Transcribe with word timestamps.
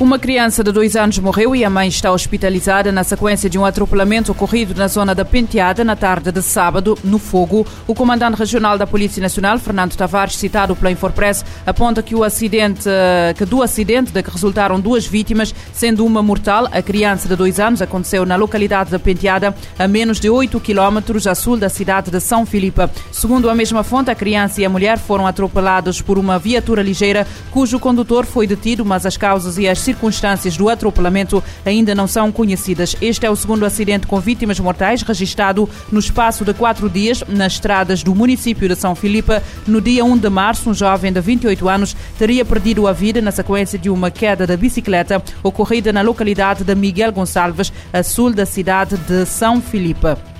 Uma 0.00 0.18
criança 0.18 0.64
de 0.64 0.72
dois 0.72 0.96
anos 0.96 1.18
morreu 1.18 1.54
e 1.54 1.62
a 1.62 1.68
mãe 1.68 1.86
está 1.86 2.10
hospitalizada 2.10 2.90
na 2.90 3.04
sequência 3.04 3.50
de 3.50 3.58
um 3.58 3.66
atropelamento 3.66 4.32
ocorrido 4.32 4.74
na 4.74 4.88
zona 4.88 5.14
da 5.14 5.26
Penteada 5.26 5.84
na 5.84 5.94
tarde 5.94 6.32
de 6.32 6.40
sábado, 6.40 6.98
no 7.04 7.18
Fogo. 7.18 7.66
O 7.86 7.94
comandante 7.94 8.38
regional 8.38 8.78
da 8.78 8.86
Polícia 8.86 9.20
Nacional, 9.20 9.58
Fernando 9.58 9.94
Tavares, 9.94 10.36
citado 10.36 10.74
pela 10.74 10.90
Infopress, 10.90 11.44
aponta 11.66 12.02
que 12.02 12.14
o 12.14 12.24
acidente, 12.24 12.88
que 13.36 13.44
do 13.44 13.62
acidente 13.62 14.10
de 14.10 14.22
que 14.22 14.30
resultaram 14.30 14.80
duas 14.80 15.04
vítimas, 15.04 15.54
sendo 15.70 16.06
uma 16.06 16.22
mortal, 16.22 16.66
a 16.72 16.80
criança 16.80 17.28
de 17.28 17.36
dois 17.36 17.60
anos, 17.60 17.82
aconteceu 17.82 18.24
na 18.24 18.36
localidade 18.36 18.90
da 18.90 18.98
Penteada, 18.98 19.54
a 19.78 19.86
menos 19.86 20.18
de 20.18 20.30
8 20.30 20.58
quilómetros 20.60 21.26
a 21.26 21.34
sul 21.34 21.58
da 21.58 21.68
cidade 21.68 22.10
de 22.10 22.20
São 22.20 22.46
Filipe. 22.46 22.88
Segundo 23.12 23.50
a 23.50 23.54
mesma 23.54 23.82
fonte, 23.82 24.10
a 24.10 24.14
criança 24.14 24.62
e 24.62 24.64
a 24.64 24.70
mulher 24.70 24.96
foram 24.96 25.26
atropelados 25.26 26.00
por 26.00 26.18
uma 26.18 26.38
viatura 26.38 26.82
ligeira, 26.82 27.26
cujo 27.50 27.78
condutor 27.78 28.24
foi 28.24 28.46
detido, 28.46 28.82
mas 28.82 29.04
as 29.04 29.18
causas 29.18 29.58
e 29.58 29.68
as 29.68 29.89
circunstâncias 29.90 30.56
do 30.56 30.68
atropelamento 30.68 31.42
ainda 31.66 31.94
não 31.94 32.06
são 32.06 32.30
conhecidas. 32.30 32.94
Este 33.00 33.26
é 33.26 33.30
o 33.30 33.34
segundo 33.34 33.66
acidente 33.66 34.06
com 34.06 34.20
vítimas 34.20 34.60
mortais 34.60 35.02
registrado 35.02 35.68
no 35.90 35.98
espaço 35.98 36.44
de 36.44 36.54
quatro 36.54 36.88
dias 36.88 37.24
nas 37.28 37.54
estradas 37.54 38.02
do 38.02 38.14
município 38.14 38.68
de 38.68 38.76
São 38.76 38.94
Filipe. 38.94 39.40
No 39.66 39.80
dia 39.80 40.04
1 40.04 40.18
de 40.18 40.28
março, 40.28 40.70
um 40.70 40.74
jovem 40.74 41.12
de 41.12 41.20
28 41.20 41.68
anos 41.68 41.96
teria 42.16 42.44
perdido 42.44 42.86
a 42.86 42.92
vida 42.92 43.20
na 43.20 43.32
sequência 43.32 43.78
de 43.78 43.90
uma 43.90 44.10
queda 44.10 44.46
da 44.46 44.56
bicicleta 44.56 45.22
ocorrida 45.42 45.92
na 45.92 46.02
localidade 46.02 46.62
de 46.62 46.74
Miguel 46.74 47.12
Gonçalves, 47.12 47.72
a 47.92 48.02
sul 48.02 48.32
da 48.32 48.46
cidade 48.46 48.96
de 48.96 49.26
São 49.26 49.60
Filipe. 49.60 50.39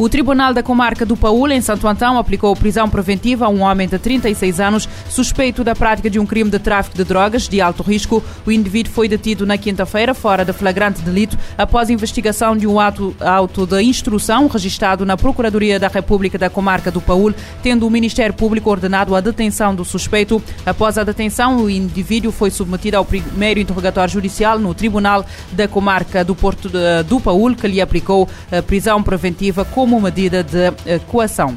O 0.00 0.08
Tribunal 0.08 0.54
da 0.54 0.62
Comarca 0.62 1.04
do 1.04 1.14
Paúl, 1.14 1.50
em 1.50 1.60
Santo 1.60 1.86
Antão, 1.86 2.16
aplicou 2.16 2.56
prisão 2.56 2.88
preventiva 2.88 3.44
a 3.44 3.50
um 3.50 3.60
homem 3.60 3.86
de 3.86 3.98
36 3.98 4.58
anos 4.58 4.88
suspeito 5.10 5.62
da 5.62 5.74
prática 5.74 6.08
de 6.08 6.18
um 6.18 6.24
crime 6.24 6.48
de 6.48 6.58
tráfico 6.58 6.96
de 6.96 7.04
drogas 7.04 7.46
de 7.46 7.60
alto 7.60 7.82
risco. 7.82 8.24
O 8.46 8.50
indivíduo 8.50 8.90
foi 8.90 9.08
detido 9.08 9.44
na 9.44 9.58
quinta-feira, 9.58 10.14
fora 10.14 10.42
de 10.42 10.54
flagrante 10.54 11.02
delito, 11.02 11.36
após 11.58 11.90
investigação 11.90 12.56
de 12.56 12.66
um 12.66 12.80
ato, 12.80 13.14
auto 13.20 13.66
de 13.66 13.82
instrução 13.82 14.46
registrado 14.46 15.04
na 15.04 15.18
Procuradoria 15.18 15.78
da 15.78 15.88
República 15.88 16.38
da 16.38 16.48
Comarca 16.48 16.90
do 16.90 17.02
Paúl, 17.02 17.34
tendo 17.62 17.86
o 17.86 17.90
Ministério 17.90 18.34
Público 18.34 18.70
ordenado 18.70 19.14
a 19.14 19.20
detenção 19.20 19.74
do 19.74 19.84
suspeito. 19.84 20.42
Após 20.64 20.96
a 20.96 21.04
detenção, 21.04 21.58
o 21.58 21.68
indivíduo 21.68 22.32
foi 22.32 22.50
submetido 22.50 22.96
ao 22.96 23.04
primeiro 23.04 23.60
interrogatório 23.60 24.10
judicial 24.10 24.58
no 24.58 24.72
Tribunal 24.72 25.26
da 25.52 25.68
Comarca 25.68 26.24
do 26.24 26.34
Porto 26.34 26.70
de, 26.70 27.02
do 27.06 27.20
Paúl, 27.20 27.54
que 27.54 27.68
lhe 27.68 27.82
aplicou 27.82 28.26
a 28.50 28.62
prisão 28.62 29.02
preventiva 29.02 29.62
como 29.62 29.89
como 29.90 30.00
medida 30.00 30.44
de 30.44 30.70
coação. 31.08 31.56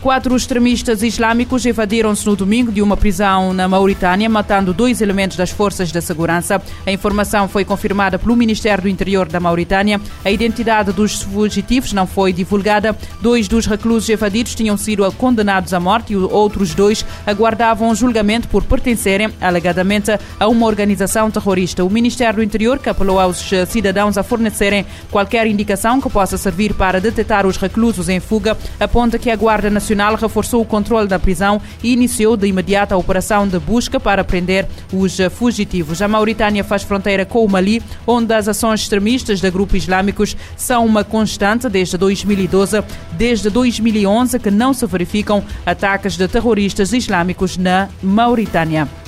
Quatro 0.00 0.36
extremistas 0.36 1.02
islâmicos 1.02 1.64
evadiram-se 1.64 2.26
no 2.26 2.34
domingo 2.34 2.72
de 2.72 2.82
uma 2.82 2.96
prisão 2.96 3.52
na 3.52 3.68
Mauritânia, 3.68 4.28
matando 4.28 4.72
dois 4.72 5.00
elementos 5.00 5.36
das 5.36 5.50
forças 5.50 5.92
de 5.92 6.00
segurança. 6.00 6.60
A 6.84 6.90
informação 6.92 7.48
foi 7.48 7.64
confirmada 7.64 8.18
pelo 8.18 8.36
Ministério 8.36 8.82
do 8.82 8.88
Interior 8.88 9.28
da 9.28 9.38
Mauritânia. 9.38 10.00
A 10.24 10.30
identidade 10.30 10.92
dos 10.92 11.22
fugitivos 11.22 11.92
não 11.92 12.06
foi 12.06 12.32
divulgada. 12.32 12.96
Dois 13.20 13.46
dos 13.46 13.66
reclusos 13.66 14.08
evadidos 14.08 14.54
tinham 14.56 14.76
sido 14.76 15.10
condenados 15.12 15.72
à 15.72 15.78
morte 15.78 16.12
e 16.12 16.16
outros 16.16 16.74
dois 16.74 17.04
aguardavam 17.24 17.94
julgamento 17.94 18.48
por 18.48 18.64
pertencerem, 18.64 19.30
alegadamente, 19.40 20.10
a 20.38 20.48
uma 20.48 20.66
organização 20.66 21.30
terrorista. 21.30 21.84
O 21.84 21.90
Ministério 21.90 22.36
do 22.36 22.42
Interior, 22.42 22.78
que 22.80 22.88
apelou 22.88 23.20
aos 23.20 23.50
cidadãos 23.68 24.18
a 24.18 24.22
fornecerem 24.24 24.84
qualquer 25.12 25.46
indicação 25.46 26.00
que 26.00 26.10
possa 26.10 26.36
servir 26.36 26.74
para 26.74 27.00
detectar 27.00 27.46
os 27.46 27.56
reclusos 27.56 27.71
em 28.08 28.20
fuga, 28.20 28.56
aponta 28.78 29.18
que 29.18 29.30
a 29.30 29.36
Guarda 29.36 29.70
Nacional 29.70 30.14
reforçou 30.14 30.60
o 30.60 30.64
controle 30.64 31.08
da 31.08 31.18
prisão 31.18 31.60
e 31.82 31.92
iniciou 31.92 32.36
de 32.36 32.46
imediato 32.46 32.94
a 32.94 32.96
operação 32.96 33.46
de 33.46 33.58
busca 33.58 33.98
para 33.98 34.24
prender 34.24 34.66
os 34.92 35.18
fugitivos. 35.30 36.02
A 36.02 36.08
Mauritânia 36.08 36.64
faz 36.64 36.82
fronteira 36.82 37.24
com 37.24 37.44
o 37.44 37.48
Mali, 37.48 37.82
onde 38.06 38.32
as 38.34 38.48
ações 38.48 38.80
extremistas 38.80 39.40
de 39.40 39.50
grupos 39.50 39.82
islâmicos 39.82 40.36
são 40.56 40.84
uma 40.84 41.04
constante 41.04 41.68
desde 41.68 41.96
2012. 41.96 42.82
Desde 43.12 43.50
2011 43.50 44.38
que 44.38 44.50
não 44.50 44.72
se 44.72 44.86
verificam 44.86 45.42
ataques 45.64 46.16
de 46.16 46.26
terroristas 46.28 46.92
islâmicos 46.92 47.56
na 47.56 47.88
Mauritânia. 48.02 49.01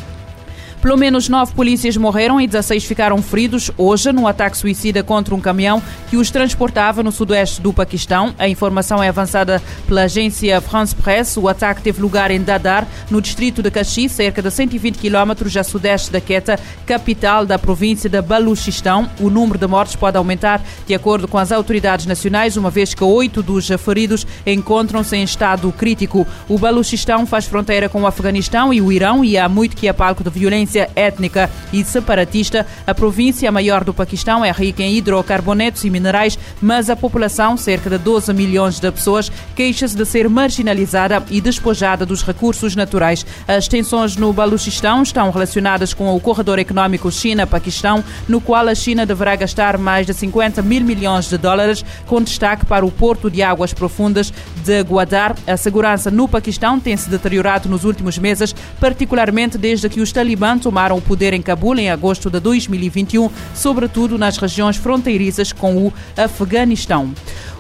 Pelo 0.85 0.99
menos 0.99 1.31
nove 1.31 1.55
polícias 1.55 1.97
morreram 1.97 2.39
e 2.39 2.47
16 2.47 2.85
ficaram 2.85 3.23
feridos 3.23 3.71
hoje 3.79 4.13
no 4.13 4.27
ataque 4.27 4.55
suicida 4.55 5.03
contra 5.03 5.35
um 5.35 5.41
caminhão 5.41 5.83
que 6.11 6.17
os 6.19 6.31
transportava 6.31 7.03
no 7.03 7.11
sudoeste 7.11 7.63
do 7.63 7.73
Paquistão. 7.73 8.35
A 8.39 8.47
informação 8.47 9.03
é 9.03 9.09
avançada 9.09 9.63
pela 9.89 10.03
agência 10.03 10.61
France 10.61 10.95
Press. 10.95 11.39
O 11.39 11.49
ataque 11.49 11.81
teve 11.81 12.03
lugar 12.03 12.31
em 12.31 12.43
Dadar, 12.43 12.87
no 13.11 13.23
distrito 13.23 13.63
de 13.63 13.71
Kashi, 13.71 14.11
cerca 14.11 14.43
de 14.43 14.51
120 14.51 14.99
quilómetros 14.99 15.57
a 15.57 15.65
sudeste 15.65 16.13
da 16.13 16.21
Quetta, 16.21 16.61
capital 16.85 17.47
da 17.47 17.59
província 17.59 18.11
de 18.11 18.21
Baluchistão. 18.21 19.09
O 19.19 19.31
número 19.31 19.59
de 19.59 19.67
mortes 19.67 19.97
pode 19.97 20.19
aumentar 20.19 20.61
de 20.87 20.95
acordo 20.95 21.27
com 21.27 21.39
as 21.39 21.51
autoridades 21.51 22.05
nacionais, 22.05 22.59
uma 22.59 22.69
vez 22.69 22.93
que 22.93 23.03
oito 23.03 23.43
dos 23.43 23.69
feridos 23.83 24.27
encontram-se 24.47 25.17
em 25.17 25.23
estado 25.23 25.73
crítico. 25.73 26.27
O 26.47 26.59
Baluchistão 26.59 27.25
faz 27.25 27.47
fronteira 27.47 27.89
com 27.89 28.03
o 28.03 28.07
Afeganistão 28.07 28.71
e 28.71 28.83
o 28.83 28.93
Irão 28.93 29.25
e 29.25 29.39
há 29.39 29.49
muito 29.49 29.75
que 29.75 29.89
é 29.89 29.93
palco 29.95 30.23
de 30.23 30.29
violência 30.29 30.74
étnica 30.95 31.51
e 31.73 31.85
separatista, 31.85 32.67
a 32.87 32.95
província 32.95 33.51
maior 33.51 33.85
do 33.85 33.93
Paquistão 33.93 34.45
é 34.45 34.51
rica 34.51 34.83
em 34.83 34.97
hidrocarbonetos 34.97 35.85
e 35.85 35.91
minerais, 35.91 36.39
mas 36.61 36.89
a 36.89 36.97
população, 36.97 37.57
cerca 37.57 37.91
de 37.91 37.99
12 37.99 38.33
milhões 38.33 38.81
de 38.81 38.91
pessoas, 38.91 39.31
queixa-se 39.55 39.97
de 39.97 40.05
ser 40.05 40.29
marginalizada 40.29 41.23
e 41.31 41.41
despojada 41.41 42.07
dos 42.07 42.23
recursos 42.23 42.75
naturais. 42.75 43.27
As 43.47 43.69
tensões 43.69 44.17
no 44.17 44.33
Baluchistão 44.33 45.03
estão 45.03 45.31
relacionadas 45.31 45.93
com 45.93 46.15
o 46.15 46.21
corredor 46.21 46.59
econômico 46.59 47.11
China-Paquistão, 47.11 48.03
no 48.29 48.41
qual 48.41 48.67
a 48.69 48.75
China 48.75 49.05
deverá 49.05 49.37
gastar 49.37 49.77
mais 49.77 50.07
de 50.07 50.15
50 50.15 50.63
mil 50.63 50.83
milhões 50.83 51.29
de 51.29 51.37
dólares, 51.37 51.85
com 52.07 52.23
destaque 52.23 52.65
para 52.65 52.87
o 52.87 52.91
porto 52.91 53.31
de 53.31 53.43
águas 53.43 53.75
profundas 53.75 54.33
de 54.65 54.83
Gwadar. 54.83 55.35
A 55.47 55.57
segurança 55.57 56.11
no 56.11 56.27
Paquistão 56.27 56.81
tem 56.81 56.97
se 56.97 57.11
deteriorado 57.11 57.69
nos 57.69 57.85
últimos 57.85 58.19
meses, 58.19 58.55
particularmente 58.81 59.59
desde 59.59 59.89
que 59.89 60.01
os 60.01 60.13
talibãs 60.13 60.55
tomaram 60.65 60.97
o 60.97 61.03
poder 61.03 61.35
em 61.35 61.43
Cabul 61.43 61.79
em 61.79 61.91
agosto 61.91 62.31
de 62.31 62.41
2021, 62.41 63.31
sobretudo 63.55 64.17
nas 64.17 64.39
regiões 64.39 64.77
fronteiriças 64.77 65.53
com 65.53 65.77
o 65.77 65.93
Afeganistão. 66.17 67.13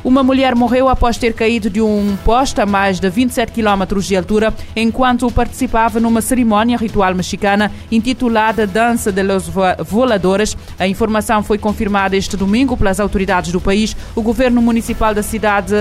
Uma 0.02 0.22
mulher 0.22 0.54
morreu 0.54 0.88
após 0.88 1.18
ter 1.18 1.34
caído 1.34 1.68
de 1.68 1.80
um 1.80 2.16
poste 2.24 2.60
a 2.60 2.66
mais 2.66 2.98
de 2.98 3.08
27 3.08 3.52
quilómetros 3.52 4.06
de 4.06 4.16
altura 4.16 4.52
enquanto 4.74 5.30
participava 5.30 6.00
numa 6.00 6.20
cerimónia 6.20 6.76
ritual 6.76 7.14
mexicana 7.14 7.70
intitulada 7.92 8.66
Dança 8.66 9.12
de 9.12 9.22
los 9.22 9.50
Voladores. 9.86 10.56
A 10.78 10.88
informação 10.88 11.42
foi 11.42 11.58
confirmada 11.58 12.16
este 12.16 12.36
domingo 12.36 12.76
pelas 12.76 13.00
autoridades 13.00 13.52
do 13.52 13.60
país. 13.60 13.94
O 14.14 14.22
governo 14.22 14.60
municipal 14.60 15.14
da 15.14 15.22
cidade 15.22 15.74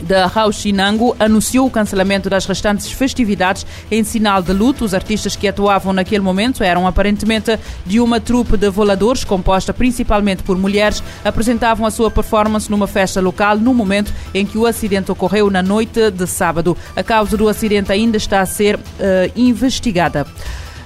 da 0.00 0.26
Rauchinango 0.26 1.14
anunciou 1.18 1.66
o 1.66 1.70
cancelamento 1.70 2.28
das 2.30 2.46
restantes 2.46 2.90
festividades 2.90 3.66
em 3.90 4.02
sinal 4.04 4.42
de 4.42 4.52
luto. 4.52 4.84
Os 4.84 4.94
artistas 4.94 5.36
que 5.36 5.48
atuavam 5.48 5.92
naquele 5.92 6.22
momento 6.22 6.62
eram 6.64 6.86
aparentemente 6.86 7.58
de 7.84 8.00
uma 8.00 8.20
trupe 8.20 8.56
de 8.56 8.68
voladores 8.68 9.24
composta 9.24 9.72
principalmente 9.72 10.42
por 10.42 10.56
mulheres. 10.56 11.02
Apresentavam 11.24 11.86
a 11.86 11.90
sua 11.90 12.10
performance 12.10 12.70
numa 12.70 12.86
festa 12.86 13.20
local 13.20 13.58
no 13.58 13.74
momento 13.74 14.12
em 14.34 14.44
que 14.46 14.58
o 14.58 14.66
acidente 14.66 15.10
ocorreu 15.10 15.50
na 15.50 15.62
noite 15.62 16.10
de 16.10 16.26
sábado. 16.26 16.76
A 16.96 17.02
causa 17.02 17.36
do 17.36 17.48
acidente 17.48 17.92
ainda 17.92 18.16
está 18.16 18.40
a 18.40 18.46
ser 18.46 18.76
uh, 18.76 18.80
investigada. 19.36 20.26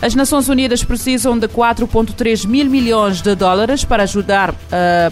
As 0.00 0.14
Nações 0.14 0.48
Unidas 0.50 0.84
precisam 0.84 1.38
de 1.38 1.48
4,3 1.48 2.46
mil 2.46 2.66
milhões 2.66 3.22
de 3.22 3.34
dólares 3.34 3.82
para 3.82 4.02
ajudar 4.02 4.50
uh, 4.50 4.54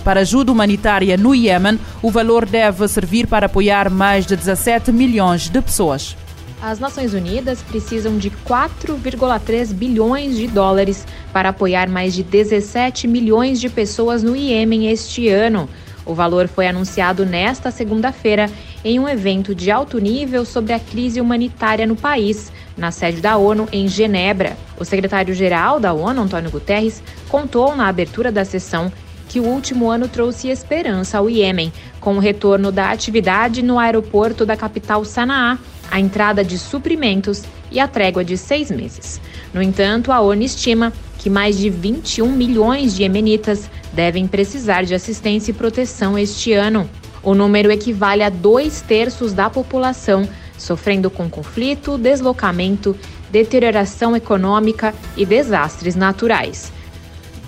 para 0.05 0.21
ajuda 0.21 0.53
humanitária 0.53 1.17
no 1.17 1.35
Iêmen. 1.35 1.81
O 2.03 2.11
valor 2.11 2.45
deve 2.45 2.87
servir 2.87 3.27
para 3.27 3.47
apoiar 3.47 3.89
mais 3.89 4.27
de 4.27 4.37
17 4.37 4.93
milhões 4.93 5.49
de 5.49 5.61
pessoas. 5.63 6.15
As 6.61 6.79
Nações 6.79 7.15
Unidas 7.15 7.63
precisam 7.63 8.19
de 8.19 8.31
4,3 8.31 9.73
bilhões 9.73 10.37
de 10.37 10.47
dólares 10.47 11.07
para 11.33 11.49
apoiar 11.49 11.89
mais 11.89 12.15
de 12.15 12.23
17 12.23 13.09
milhões 13.09 13.61
de 13.61 13.71
pessoas 13.71 14.23
no 14.23 14.37
Iêmen 14.37 14.91
este 14.91 15.29
ano. 15.29 15.69
O 16.07 16.15
valor 16.15 16.47
foi 16.47 16.67
anunciado 16.67 17.25
nesta 17.25 17.71
segunda-feira 17.71 18.51
em 18.85 19.01
um 19.01 19.09
evento 19.09 19.55
de 19.55 19.71
alto 19.71 19.99
nível 19.99 20.45
sobre 20.45 20.75
a 20.75 20.79
crise 20.79 21.21
humanitária 21.21 21.87
no 21.87 21.97
país, 21.97 22.53
na 22.77 22.91
sede 22.91 23.21
da 23.21 23.37
ONU 23.37 23.69
em 23.73 23.89
Genebra. 23.89 24.57
O 24.79 24.85
secretário-geral 24.85 25.79
da 25.79 25.93
ONU, 25.93 26.23
Antônio 26.23 26.51
Guterres, 26.51 27.03
contou 27.29 27.75
na 27.75 27.89
abertura 27.89 28.33
da 28.33 28.45
sessão 28.45 28.93
que 29.29 29.41
o 29.41 29.45
último 29.45 29.91
ano 29.91 30.07
trouxe 30.07 30.49
esperança 30.49 31.19
ao 31.19 31.29
Iêmen, 31.29 31.73
com 32.01 32.17
o 32.17 32.21
retorno 32.21 32.71
da 32.71 32.91
atividade 32.91 33.63
no 33.63 33.79
aeroporto 33.79 34.47
da 34.47 34.57
capital 34.57 35.05
Sanaa, 35.05 35.59
a 35.91 35.99
entrada 35.99 36.45
de 36.45 36.59
suprimentos 36.59 37.43
e 37.71 37.81
a 37.81 37.89
trégua 37.89 38.25
de 38.25 38.37
seis 38.37 38.71
meses. 38.71 39.21
No 39.53 39.63
entanto, 39.63 40.13
a 40.13 40.21
ONU 40.21 40.43
estima 40.43 40.93
que 41.19 41.31
mais 41.31 41.59
de 41.59 41.71
21 41.71 42.31
milhões 42.31 42.95
de 42.95 43.03
iemenitas 43.03 43.71
devem 43.93 44.27
precisar 44.27 44.85
de 44.85 44.95
assistência 44.95 45.51
e 45.51 45.55
proteção 45.55 46.19
este 46.19 46.53
ano. 46.53 46.89
O 47.23 47.35
número 47.35 47.73
equivale 47.73 48.23
a 48.23 48.29
dois 48.29 48.83
terços 48.83 49.33
da 49.33 49.49
população, 49.49 50.29
sofrendo 50.59 51.11
com 51.11 51.29
conflito, 51.29 51.99
deslocamento, 51.99 52.97
deterioração 53.31 54.17
econômica 54.17 54.95
e 55.17 55.27
desastres 55.27 55.95
naturais. 55.95 56.73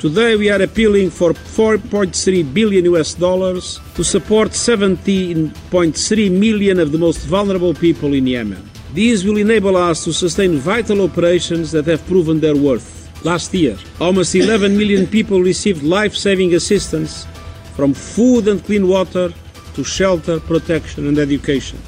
Today 0.01 0.37
we 0.37 0.51
are 0.51 0.63
appealing 0.63 1.11
for 1.11 1.33
4.3 1.33 2.45
billion 2.45 2.87
US 2.95 3.15
dollars 3.15 3.81
to 3.95 4.05
support 4.05 4.53
17.3 4.53 6.31
million 6.31 6.79
of 6.79 6.91
the 6.91 6.99
most 6.99 7.27
vulnerable 7.27 7.73
people 7.73 8.15
in 8.15 8.27
Yemen. 8.27 8.63
These 8.93 9.25
will 9.25 9.39
enable 9.39 9.77
us 9.77 10.05
to 10.05 10.13
sustain 10.13 10.59
vital 10.59 11.03
operations 11.03 11.73
that 11.73 11.87
have 11.87 12.07
proven 12.07 12.41
their 12.41 12.57
worth. 12.57 13.11
Last 13.25 13.55
year, 13.55 13.77
almost 13.99 14.35
11 14.35 14.77
million 14.77 15.07
people 15.07 15.41
received 15.41 15.83
life-saving 15.83 16.55
assistance 16.55 17.27
from 17.75 17.95
food 17.95 18.49
and 18.49 18.63
clean 18.65 18.87
water 18.87 19.33
to 19.75 19.85
shelter, 19.85 20.41
protection 20.41 21.09
and 21.09 21.19
education. 21.19 21.79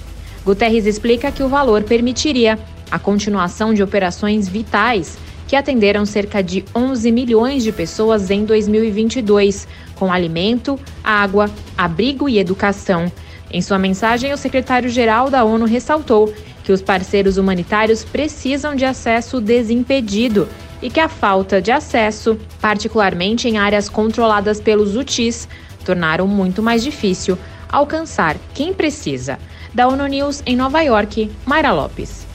Guterres 0.48 0.86
explica 0.86 1.30
que 1.30 1.42
o 1.42 1.48
valor 1.48 1.82
permitiria 1.82 2.58
a 2.90 2.98
continuação 2.98 3.74
de 3.74 3.82
operações 3.82 4.48
vitais 4.48 5.18
que 5.46 5.54
atenderam 5.54 6.06
cerca 6.06 6.42
de 6.42 6.64
11 6.74 7.12
milhões 7.12 7.62
de 7.62 7.70
pessoas 7.70 8.30
em 8.30 8.46
2022, 8.46 9.68
com 9.94 10.10
alimento, 10.10 10.80
água, 11.04 11.50
abrigo 11.76 12.30
e 12.30 12.38
educação. 12.38 13.12
Em 13.50 13.60
sua 13.60 13.78
mensagem, 13.78 14.32
o 14.32 14.38
secretário-geral 14.38 15.28
da 15.28 15.44
ONU 15.44 15.66
ressaltou 15.66 16.32
que 16.64 16.72
os 16.72 16.80
parceiros 16.80 17.36
humanitários 17.36 18.02
precisam 18.02 18.74
de 18.74 18.86
acesso 18.86 19.42
desimpedido 19.42 20.48
e 20.80 20.88
que 20.88 20.98
a 20.98 21.10
falta 21.10 21.60
de 21.60 21.70
acesso, 21.70 22.38
particularmente 22.58 23.46
em 23.46 23.58
áreas 23.58 23.86
controladas 23.86 24.62
pelos 24.62 24.96
UTIs, 24.96 25.46
tornaram 25.84 26.26
muito 26.26 26.62
mais 26.62 26.82
difícil 26.82 27.36
alcançar 27.68 28.38
quem 28.54 28.72
precisa. 28.72 29.38
Da 29.74 29.88
ONU 29.88 30.06
News 30.06 30.42
em 30.46 30.56
Nova 30.56 30.82
York, 30.82 31.30
Mayra 31.46 31.72
Lopes. 31.72 32.27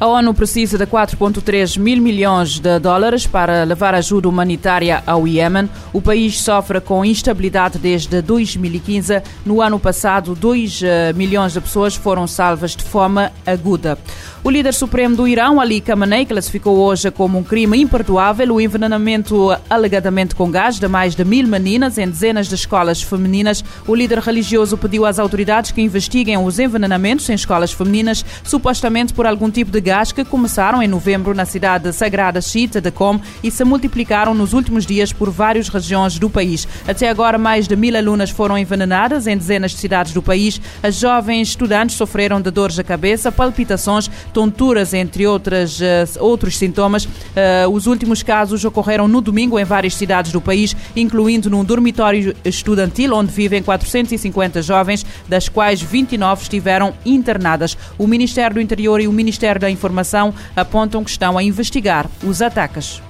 A 0.00 0.06
ONU 0.06 0.34
precisa 0.34 0.76
de 0.76 0.86
4,3 0.86 1.78
mil 1.78 2.02
milhões 2.02 2.58
de 2.58 2.78
dólares 2.80 3.26
para 3.26 3.62
levar 3.64 3.94
ajuda 3.94 4.28
humanitária 4.28 5.02
ao 5.06 5.26
Iêmen. 5.26 5.70
O 5.92 6.02
país 6.02 6.40
sofre 6.40 6.80
com 6.80 7.04
instabilidade 7.04 7.78
desde 7.78 8.20
2015. 8.20 9.22
No 9.46 9.62
ano 9.62 9.78
passado, 9.78 10.34
2 10.34 10.82
eh, 10.82 11.12
milhões 11.12 11.52
de 11.52 11.60
pessoas 11.60 11.94
foram 11.94 12.26
salvas 12.26 12.74
de 12.74 12.82
fome 12.82 13.30
aguda. 13.46 13.96
O 14.42 14.50
líder 14.50 14.74
supremo 14.74 15.16
do 15.16 15.26
Irão, 15.26 15.58
Ali 15.58 15.80
Khamenei, 15.80 16.26
classificou 16.26 16.76
hoje 16.76 17.10
como 17.10 17.38
um 17.38 17.42
crime 17.42 17.80
imperdoável 17.80 18.54
o 18.54 18.60
envenenamento 18.60 19.56
alegadamente 19.70 20.34
com 20.34 20.50
gás 20.50 20.78
de 20.78 20.86
mais 20.86 21.14
de 21.14 21.24
mil 21.24 21.46
meninas 21.46 21.96
em 21.96 22.06
dezenas 22.06 22.46
de 22.46 22.54
escolas 22.54 23.00
femininas. 23.00 23.64
O 23.86 23.94
líder 23.94 24.18
religioso 24.18 24.76
pediu 24.76 25.06
às 25.06 25.18
autoridades 25.18 25.70
que 25.70 25.80
investiguem 25.80 26.36
os 26.36 26.58
envenenamentos 26.58 27.26
em 27.30 27.34
escolas 27.34 27.72
femininas, 27.72 28.22
supostamente 28.44 29.14
por 29.14 29.26
algum 29.26 29.50
tipo 29.50 29.70
de 29.70 29.80
gás 29.84 30.12
que 30.12 30.24
começaram 30.24 30.82
em 30.82 30.88
novembro 30.88 31.34
na 31.34 31.44
cidade 31.44 31.92
sagrada 31.92 32.40
xiita 32.40 32.80
de 32.80 32.90
Qom 32.90 33.20
e 33.42 33.50
se 33.50 33.62
multiplicaram 33.64 34.32
nos 34.34 34.54
últimos 34.54 34.86
dias 34.86 35.12
por 35.12 35.30
várias 35.30 35.68
regiões 35.68 36.18
do 36.18 36.30
país. 36.30 36.66
Até 36.88 37.10
agora, 37.10 37.36
mais 37.36 37.68
de 37.68 37.76
mil 37.76 37.94
alunas 37.94 38.30
foram 38.30 38.56
envenenadas 38.56 39.26
em 39.26 39.36
dezenas 39.36 39.72
de 39.72 39.76
cidades 39.76 40.14
do 40.14 40.22
país. 40.22 40.58
As 40.82 40.94
jovens 40.94 41.48
estudantes 41.48 41.96
sofreram 41.96 42.40
de 42.40 42.50
dores 42.50 42.76
de 42.76 42.82
cabeça, 42.82 43.30
palpitações, 43.30 44.10
tonturas, 44.32 44.94
entre 44.94 45.26
outras, 45.26 45.78
uh, 45.80 45.84
outros 46.18 46.56
sintomas. 46.56 47.04
Uh, 47.04 47.68
os 47.70 47.86
últimos 47.86 48.22
casos 48.22 48.64
ocorreram 48.64 49.06
no 49.06 49.20
domingo 49.20 49.58
em 49.58 49.64
várias 49.64 49.94
cidades 49.94 50.32
do 50.32 50.40
país, 50.40 50.74
incluindo 50.96 51.50
num 51.50 51.62
dormitório 51.62 52.34
estudantil 52.42 53.14
onde 53.14 53.30
vivem 53.30 53.62
450 53.62 54.62
jovens, 54.62 55.04
das 55.28 55.46
quais 55.46 55.82
29 55.82 56.42
estiveram 56.42 56.94
internadas. 57.04 57.76
O 57.98 58.06
Ministério 58.06 58.54
do 58.54 58.60
Interior 58.62 58.98
e 58.98 59.06
o 59.06 59.12
Ministério 59.12 59.60
da 59.60 59.73
Informação 59.74 60.32
apontam 60.56 61.04
que 61.04 61.10
estão 61.10 61.36
a 61.36 61.42
investigar 61.42 62.08
os 62.22 62.40
ataques. 62.40 63.02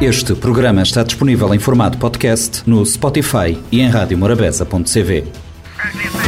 Este 0.00 0.34
programa 0.34 0.82
está 0.82 1.02
disponível 1.02 1.52
em 1.52 1.58
formato 1.58 1.98
podcast 1.98 2.62
no 2.64 2.86
Spotify 2.86 3.58
e 3.70 3.80
em 3.80 3.88
radiomorabeza.cv. 3.88 6.27